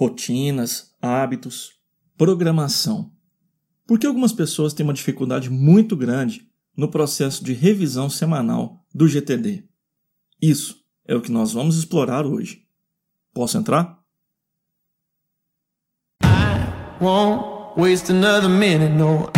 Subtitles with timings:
[0.00, 1.72] rotinas, hábitos,
[2.16, 3.12] programação.
[3.86, 9.06] Por que algumas pessoas têm uma dificuldade muito grande no processo de revisão semanal do
[9.06, 9.62] GTD?
[10.40, 12.62] Isso é o que nós vamos explorar hoje.
[13.34, 14.00] Posso entrar?
[18.48, 19.30] Minute, no.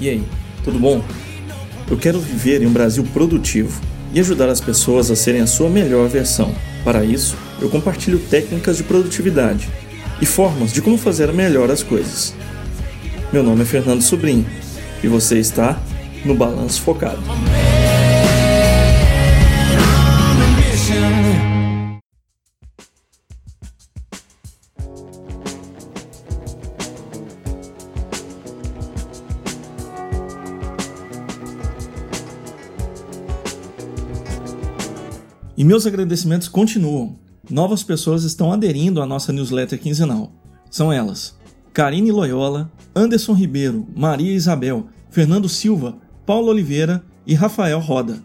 [0.00, 0.24] E aí,
[0.62, 1.27] tudo bom?
[1.90, 3.80] Eu quero viver em um Brasil produtivo
[4.12, 6.54] e ajudar as pessoas a serem a sua melhor versão.
[6.84, 9.68] Para isso, eu compartilho técnicas de produtividade
[10.20, 12.34] e formas de como fazer melhor as coisas.
[13.32, 14.46] Meu nome é Fernando Sobrinho
[15.02, 15.80] e você está
[16.24, 17.22] no Balanço Focado.
[35.58, 37.18] E meus agradecimentos continuam.
[37.50, 40.32] Novas pessoas estão aderindo à nossa newsletter quinzenal.
[40.70, 41.36] São elas:
[41.72, 48.22] Karine Loyola, Anderson Ribeiro, Maria Isabel, Fernando Silva, Paulo Oliveira e Rafael Roda.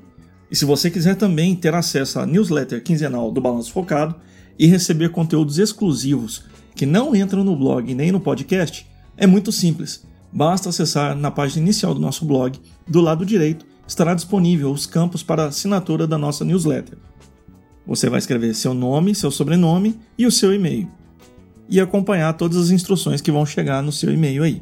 [0.51, 4.13] E se você quiser também ter acesso à newsletter quinzenal do Balanço Focado
[4.59, 6.43] e receber conteúdos exclusivos
[6.75, 8.85] que não entram no blog nem no podcast,
[9.17, 10.05] é muito simples.
[10.31, 15.23] Basta acessar na página inicial do nosso blog, do lado direito estará disponível os campos
[15.23, 16.97] para assinatura da nossa newsletter.
[17.85, 20.89] Você vai escrever seu nome, seu sobrenome e o seu e-mail.
[21.69, 24.61] E acompanhar todas as instruções que vão chegar no seu e-mail aí.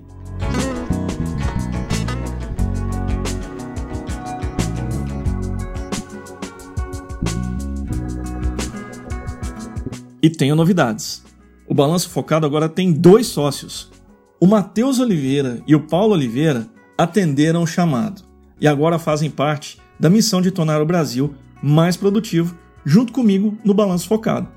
[10.23, 11.23] E tenho novidades.
[11.67, 13.91] O Balanço Focado agora tem dois sócios.
[14.39, 18.23] O Matheus Oliveira e o Paulo Oliveira atenderam o chamado
[18.59, 23.73] e agora fazem parte da missão de tornar o Brasil mais produtivo junto comigo no
[23.73, 24.47] Balanço Focado.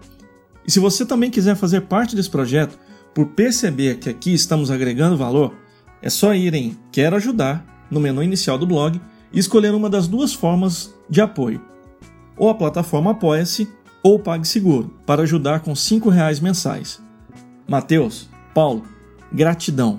[0.66, 2.78] E se você também quiser fazer parte desse projeto,
[3.14, 5.54] por perceber que aqui estamos agregando valor,
[6.02, 9.00] é só ir em Quero Ajudar no menu inicial do blog
[9.32, 11.60] e escolher uma das duas formas de apoio,
[12.36, 13.68] ou a plataforma Apoia-se
[14.02, 17.00] ou PagSeguro, para ajudar com R$ reais mensais.
[17.66, 18.84] Mateus, Paulo,
[19.32, 19.98] gratidão.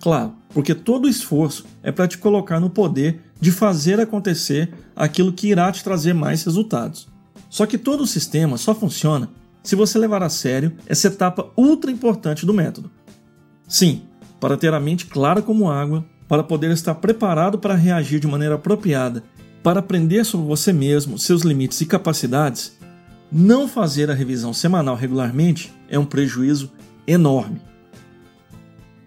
[0.00, 5.32] Claro, porque todo o esforço é para te colocar no poder de fazer acontecer aquilo
[5.32, 7.08] que irá te trazer mais resultados.
[7.50, 9.30] Só que todo o sistema só funciona
[9.62, 12.90] se você levar a sério essa etapa ultra importante do método.
[13.66, 14.02] Sim,
[14.40, 18.54] para ter a mente clara como água, para poder estar preparado para reagir de maneira
[18.54, 19.24] apropriada,
[19.68, 22.74] para aprender sobre você mesmo, seus limites e capacidades,
[23.30, 26.72] não fazer a revisão semanal regularmente é um prejuízo
[27.06, 27.60] enorme.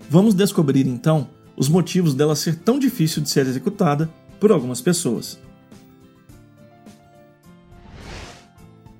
[0.08, 1.28] Vamos descobrir então
[1.58, 4.08] os motivos dela ser tão difícil de ser executada
[4.40, 5.40] por algumas pessoas.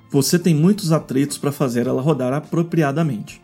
[0.10, 3.40] Você tem muitos atritos para fazer ela rodar apropriadamente.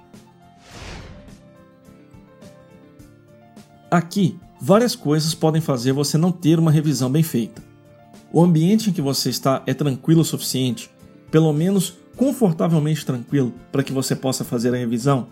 [3.91, 7.76] Aqui, várias coisas podem fazer você não ter uma revisão bem feita.
[8.31, 10.89] O ambiente em que você está é tranquilo o suficiente
[11.31, 15.27] pelo menos confortavelmente tranquilo para que você possa fazer a revisão?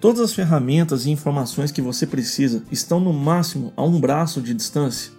[0.00, 4.52] Todas as ferramentas e informações que você precisa estão no máximo a um braço de
[4.52, 5.12] distância?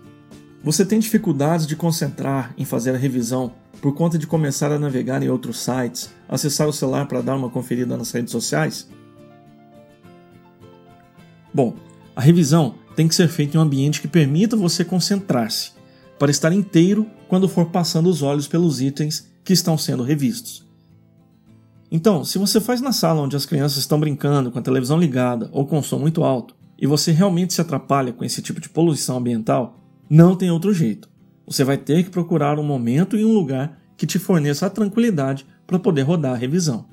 [0.64, 5.22] Você tem dificuldades de concentrar em fazer a revisão por conta de começar a navegar
[5.22, 8.90] em outros sites, acessar o celular para dar uma conferida nas redes sociais?
[11.54, 11.76] Bom,
[12.16, 15.72] a revisão tem que ser feita em um ambiente que permita você concentrar-se,
[16.18, 20.66] para estar inteiro quando for passando os olhos pelos itens que estão sendo revistos.
[21.92, 25.50] Então, se você faz na sala onde as crianças estão brincando com a televisão ligada
[25.52, 29.18] ou com som muito alto, e você realmente se atrapalha com esse tipo de poluição
[29.18, 29.80] ambiental,
[30.10, 31.08] não tem outro jeito.
[31.46, 35.46] Você vai ter que procurar um momento e um lugar que te forneça a tranquilidade
[35.68, 36.86] para poder rodar a revisão.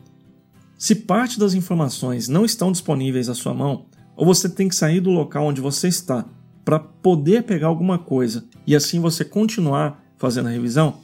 [0.76, 3.86] Se parte das informações não estão disponíveis à sua mão,
[4.16, 6.24] ou você tem que sair do local onde você está
[6.64, 10.98] para poder pegar alguma coisa e assim você continuar fazendo a revisão,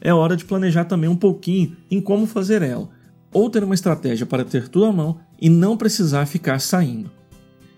[0.00, 2.88] é hora de planejar também um pouquinho em como fazer ela,
[3.32, 7.10] ou ter uma estratégia para ter tudo à mão e não precisar ficar saindo.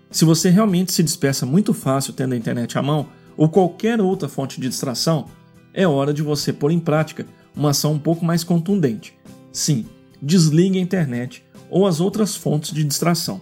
[0.09, 4.29] Se você realmente se dispersa muito fácil tendo a internet à mão ou qualquer outra
[4.29, 5.25] fonte de distração,
[5.73, 7.25] é hora de você pôr em prática
[7.55, 9.17] uma ação um pouco mais contundente.
[9.51, 9.85] Sim,
[10.21, 13.41] desligue a internet ou as outras fontes de distração.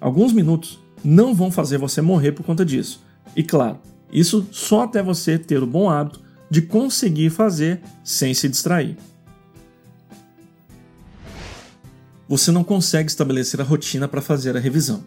[0.00, 3.03] Alguns minutos não vão fazer você morrer por conta disso.
[3.36, 3.78] E claro,
[4.12, 8.96] isso só até você ter o bom hábito de conseguir fazer sem se distrair.
[12.28, 15.04] Você não consegue estabelecer a rotina para fazer a revisão.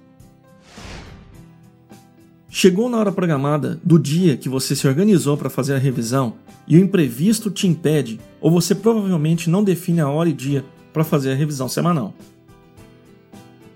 [2.49, 6.35] Chegou na hora programada do dia que você se organizou para fazer a revisão
[6.67, 11.03] e o imprevisto te impede, ou você provavelmente não define a hora e dia para
[11.03, 12.13] fazer a revisão semanal.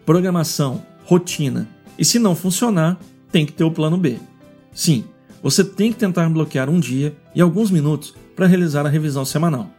[0.06, 1.68] Programação, rotina,
[1.98, 3.00] e se não funcionar,
[3.32, 4.18] tem que ter o plano B.
[4.74, 5.06] Sim,
[5.42, 9.70] você tem que tentar bloquear um dia e alguns minutos para realizar a revisão semanal.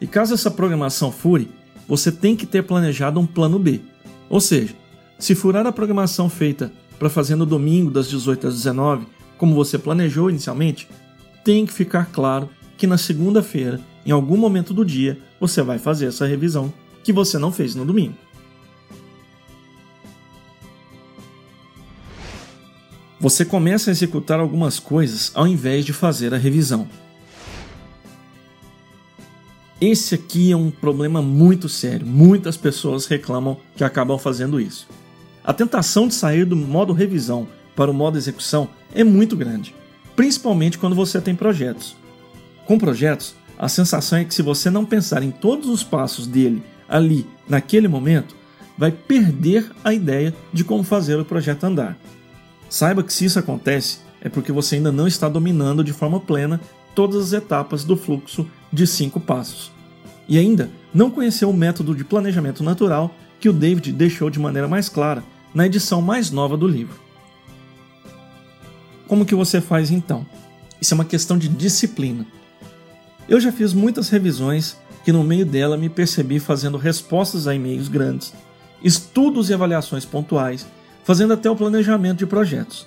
[0.00, 1.50] E caso essa programação fure,
[1.86, 3.80] você tem que ter planejado um plano B.
[4.28, 4.74] Ou seja,
[5.18, 9.06] se furar a programação feita para fazer no domingo das 18 às 19,
[9.36, 10.88] como você planejou inicialmente,
[11.44, 16.06] tem que ficar claro que na segunda-feira, em algum momento do dia, você vai fazer
[16.06, 16.72] essa revisão
[17.04, 18.14] que você não fez no domingo.
[23.22, 26.88] Você começa a executar algumas coisas ao invés de fazer a revisão.
[29.80, 32.04] Esse aqui é um problema muito sério.
[32.04, 34.88] Muitas pessoas reclamam que acabam fazendo isso.
[35.44, 37.46] A tentação de sair do modo revisão
[37.76, 39.72] para o modo execução é muito grande,
[40.16, 41.94] principalmente quando você tem projetos.
[42.66, 46.60] Com projetos, a sensação é que se você não pensar em todos os passos dele
[46.88, 48.34] ali, naquele momento,
[48.76, 51.96] vai perder a ideia de como fazer o projeto andar.
[52.72, 56.58] Saiba que se isso acontece, é porque você ainda não está dominando de forma plena
[56.94, 59.70] todas as etapas do fluxo de cinco passos.
[60.26, 64.66] E ainda não conheceu o método de planejamento natural que o David deixou de maneira
[64.66, 65.22] mais clara
[65.54, 66.98] na edição mais nova do livro.
[69.06, 70.24] Como que você faz então?
[70.80, 72.24] Isso é uma questão de disciplina.
[73.28, 77.88] Eu já fiz muitas revisões que no meio dela me percebi fazendo respostas a e-mails
[77.88, 78.32] grandes,
[78.82, 80.66] estudos e avaliações pontuais
[81.04, 82.86] fazendo até o planejamento de projetos.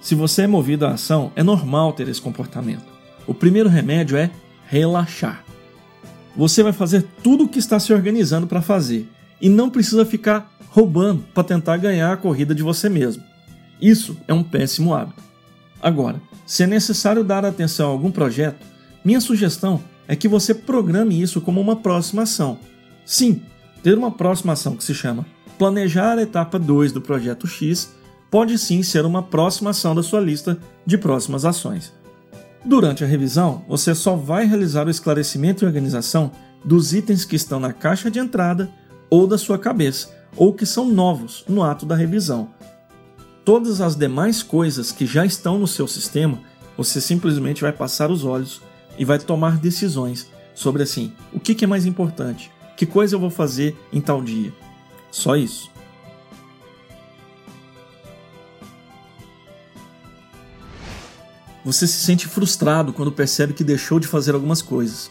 [0.00, 2.84] Se você é movido à ação, é normal ter esse comportamento.
[3.26, 4.30] O primeiro remédio é
[4.66, 5.44] relaxar.
[6.36, 9.08] Você vai fazer tudo o que está se organizando para fazer
[9.40, 13.22] e não precisa ficar roubando para tentar ganhar a corrida de você mesmo.
[13.80, 15.22] Isso é um péssimo hábito.
[15.82, 18.64] Agora, se é necessário dar atenção a algum projeto,
[19.04, 22.58] minha sugestão é que você programe isso como uma próxima ação.
[23.04, 23.42] Sim,
[23.82, 25.26] ter uma próxima ação que se chama
[25.60, 27.94] planejar a etapa 2 do projeto X
[28.30, 31.92] pode sim ser uma próxima ação da sua lista de próximas ações.
[32.64, 36.32] Durante a revisão, você só vai realizar o esclarecimento e organização
[36.64, 38.70] dos itens que estão na caixa de entrada
[39.10, 42.48] ou da sua cabeça, ou que são novos no ato da revisão.
[43.44, 46.38] Todas as demais coisas que já estão no seu sistema,
[46.74, 48.62] você simplesmente vai passar os olhos
[48.96, 53.28] e vai tomar decisões sobre assim, o que é mais importante, que coisa eu vou
[53.28, 54.54] fazer em tal dia.
[55.10, 55.70] Só isso.
[61.64, 65.10] Você se sente frustrado quando percebe que deixou de fazer algumas coisas.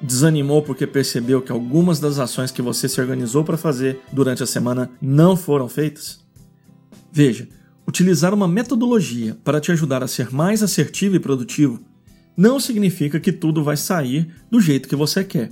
[0.00, 4.46] Desanimou porque percebeu que algumas das ações que você se organizou para fazer durante a
[4.46, 6.20] semana não foram feitas?
[7.12, 7.48] Veja,
[7.86, 11.80] utilizar uma metodologia para te ajudar a ser mais assertivo e produtivo
[12.36, 15.50] não significa que tudo vai sair do jeito que você quer.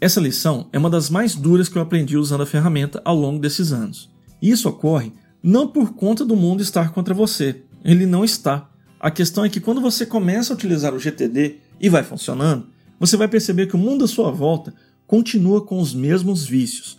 [0.00, 3.40] Essa lição é uma das mais duras que eu aprendi usando a ferramenta ao longo
[3.40, 4.08] desses anos.
[4.40, 5.12] E isso ocorre
[5.42, 8.70] não por conta do mundo estar contra você, ele não está.
[9.00, 12.66] A questão é que quando você começa a utilizar o GTD e vai funcionando,
[12.98, 14.72] você vai perceber que o mundo à sua volta
[15.06, 16.98] continua com os mesmos vícios.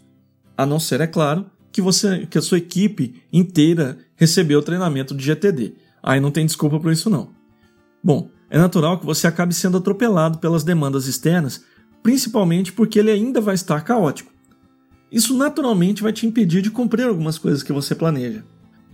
[0.57, 5.15] A não ser, é claro, que você que a sua equipe inteira recebeu o treinamento
[5.15, 5.75] de GTD.
[6.01, 7.29] Aí não tem desculpa por isso não.
[8.03, 11.63] Bom, é natural que você acabe sendo atropelado pelas demandas externas
[12.03, 14.31] principalmente porque ele ainda vai estar caótico.
[15.11, 18.43] Isso naturalmente vai te impedir de cumprir algumas coisas que você planeja.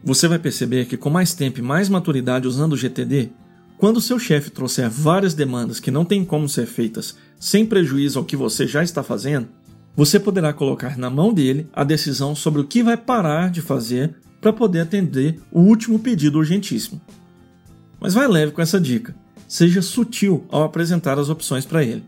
[0.03, 3.31] Você vai perceber que com mais tempo e mais maturidade usando o GTD,
[3.77, 8.25] quando seu chefe trouxer várias demandas que não têm como ser feitas sem prejuízo ao
[8.25, 9.47] que você já está fazendo,
[9.95, 14.15] você poderá colocar na mão dele a decisão sobre o que vai parar de fazer
[14.39, 17.01] para poder atender o último pedido urgentíssimo.
[17.99, 19.15] Mas vai leve com essa dica.
[19.47, 22.03] Seja sutil ao apresentar as opções para ele.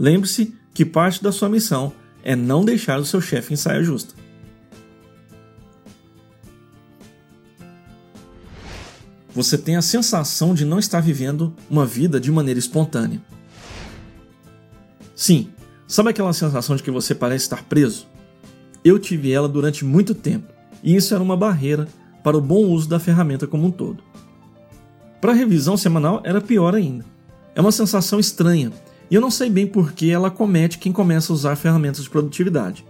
[0.00, 1.92] Lembre-se que parte da sua missão
[2.24, 4.20] é não deixar o seu chefe em saia justa.
[9.34, 13.20] você tem a sensação de não estar vivendo uma vida de maneira espontânea.
[15.14, 15.48] Sim,
[15.86, 18.06] sabe aquela sensação de que você parece estar preso?
[18.84, 20.52] Eu tive ela durante muito tempo,
[20.82, 21.86] e isso era uma barreira
[22.22, 24.02] para o bom uso da ferramenta como um todo.
[25.20, 27.04] Para a revisão semanal era pior ainda.
[27.54, 28.72] É uma sensação estranha,
[29.10, 32.10] e eu não sei bem por que ela comete quem começa a usar ferramentas de
[32.10, 32.86] produtividade.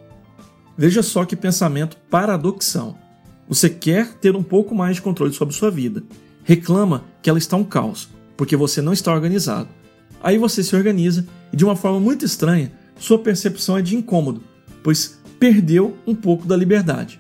[0.77, 2.99] Veja só que pensamento paradoxal.
[3.49, 6.03] Você quer ter um pouco mais de controle sobre sua vida.
[6.45, 9.69] Reclama que ela está um caos, porque você não está organizado.
[10.23, 14.43] Aí você se organiza e, de uma forma muito estranha, sua percepção é de incômodo,
[14.83, 17.19] pois perdeu um pouco da liberdade.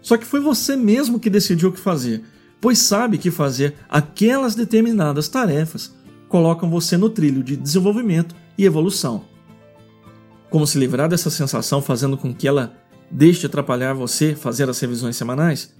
[0.00, 2.24] Só que foi você mesmo que decidiu o que fazer,
[2.60, 5.94] pois sabe que fazer aquelas determinadas tarefas
[6.32, 9.24] colocam você no trilho de desenvolvimento e evolução.
[10.48, 12.74] Como se livrar dessa sensação fazendo com que ela
[13.10, 15.74] deixe de atrapalhar você fazer as revisões semanais?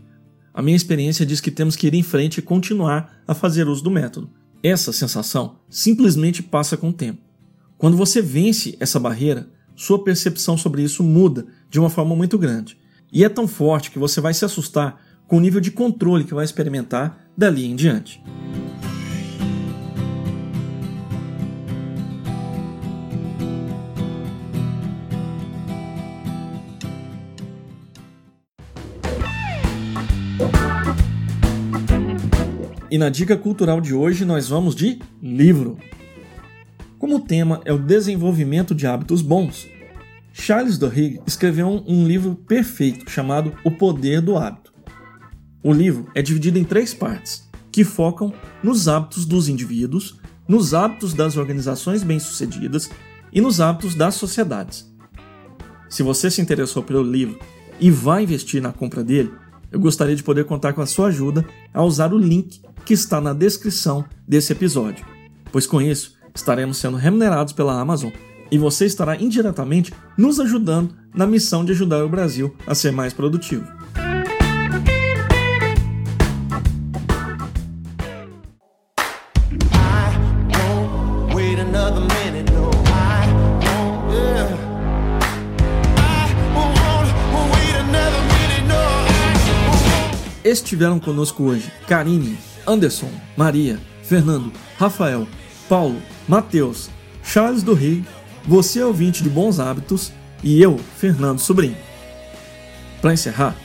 [0.53, 3.83] A minha experiência diz que temos que ir em frente e continuar a fazer uso
[3.83, 4.29] do método.
[4.63, 7.23] Essa sensação simplesmente passa com o tempo.
[7.79, 12.77] Quando você vence essa barreira, sua percepção sobre isso muda de uma forma muito grande.
[13.11, 16.35] E é tão forte que você vai se assustar com o nível de controle que
[16.35, 18.23] vai experimentar dali em diante.
[32.93, 35.79] E na dica cultural de hoje nós vamos de livro.
[36.99, 39.67] Como o tema é o desenvolvimento de hábitos bons,
[40.31, 44.75] Charles Duhigg escreveu um livro perfeito chamado O Poder do Hábito.
[45.63, 48.31] O livro é dividido em três partes, que focam
[48.63, 52.91] nos hábitos dos indivíduos, nos hábitos das organizações bem-sucedidas
[53.33, 54.87] e nos hábitos das sociedades.
[55.89, 57.39] Se você se interessou pelo livro
[57.81, 59.33] e vai investir na compra dele,
[59.73, 63.21] eu gostaria de poder contar com a sua ajuda a usar o link que está
[63.21, 65.05] na descrição desse episódio,
[65.50, 68.11] pois com isso estaremos sendo remunerados pela Amazon
[68.50, 73.12] e você estará indiretamente nos ajudando na missão de ajudar o Brasil a ser mais
[73.12, 73.67] produtivo.
[90.53, 95.27] Estiveram conosco hoje Karine, Anderson, Maria, Fernando, Rafael,
[95.69, 96.91] Paulo, Matheus,
[97.25, 98.05] Charles do Rio
[98.45, 101.77] você é ouvinte de Bons Hábitos e eu, Fernando Sobrinho.
[103.01, 103.57] Para encerrar,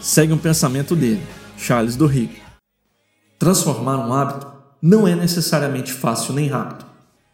[0.00, 1.22] segue um pensamento dele,
[1.56, 2.30] Charles do Rio.
[3.38, 4.52] Transformar um hábito
[4.82, 6.84] não é necessariamente fácil nem rápido,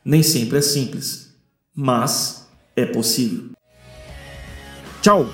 [0.04, 1.34] nem sempre é simples,
[1.74, 3.50] mas é possível.
[5.00, 5.26] Tchau!